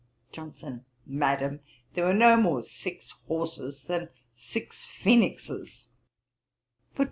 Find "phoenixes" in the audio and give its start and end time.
4.83-5.89